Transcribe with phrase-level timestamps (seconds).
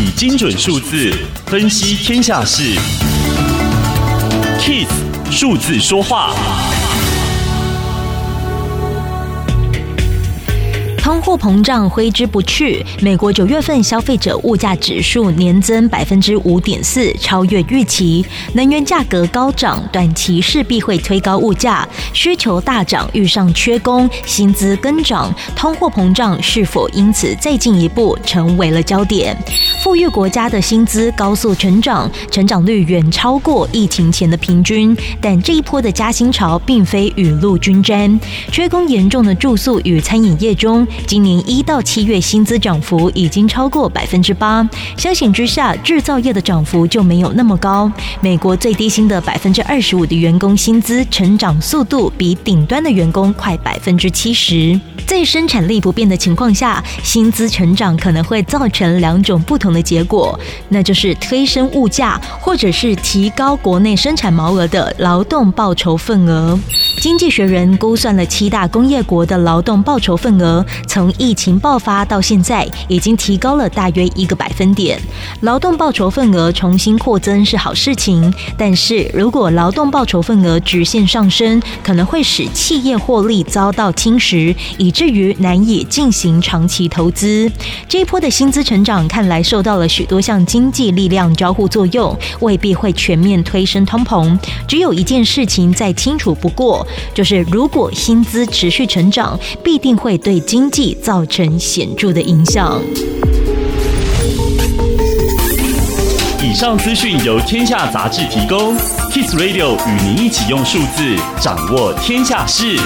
[0.00, 1.12] 以精准数字
[1.46, 2.78] 分析天下事
[4.60, 4.86] ，KISS
[5.28, 6.32] 数字说话。
[11.02, 18.24] 通货膨胀挥之不去，美国九月份消费者物价指数年增百分之五点四，超越预期。
[18.52, 21.88] 能源价格高涨，短期势必会推高物价。
[22.12, 29.36] 需求大涨，遇上缺工，薪资跟涨，通货膨胀是否因此再进一步成为了焦点？
[29.88, 34.94] 富裕国家的薪资高速成长，成长率远超过疫情前的平均。
[35.18, 38.20] 但这一波的加薪潮并非雨露均沾，
[38.52, 40.86] 缺工严重的住宿与餐饮业中。
[41.06, 44.68] 今年一到七月薪资涨幅已经超过百分之八，
[44.98, 47.90] 相形之下，制造业的涨幅就没有那么高。
[48.20, 54.78] 美国最低薪的百分之二十五的员工薪资成长速度比顶端的员工快百分之七十。
[55.06, 66.58] 在生产力不变的情况下，薪资成长可能会造成两种不同的的结果，那就是推升物价，或者是提高国内生产毛额的劳动报酬份额。
[67.00, 75.00] 经济学人估算了七大工业国的劳动报酬份额，从疫情爆发到现在，已经提高了大约一个百分点。
[75.42, 87.50] 劳动报酬份额重新扩增是好事情，但是如果劳动报酬份额直线上升，可能会使企业获利遭到侵蚀，以至于难以进行长期投资。
[87.88, 94.36] 这一波的薪资成长看来受到了许多项经济力量交互作用，未必会全面推升通膨。
[94.66, 96.84] 只有一件事情再清楚不过。
[97.14, 102.80] 就是如果薪资持续成长，必定会对经济造成显著的影响。
[106.40, 108.76] 以上资讯由天下杂志提供
[109.10, 112.76] ，Kiss Radio 与您一起用数字掌握天下事。